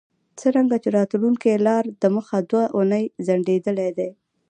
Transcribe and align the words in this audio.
څرنګه 0.39 0.75
چې 0.83 0.89
راتلونکی 0.97 1.51
لا 1.65 1.77
دمخه 2.03 2.37
دوه 2.49 2.65
اونۍ 2.75 3.03
ځنډیدلی 3.25 3.89
دی 3.97 4.09